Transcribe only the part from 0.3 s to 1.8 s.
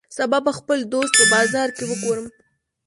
به خپل دوست په بازار